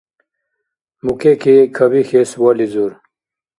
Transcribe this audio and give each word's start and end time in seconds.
Мукеки 1.03 1.55
кабихьес 1.75 2.31
вализур. 2.41 2.91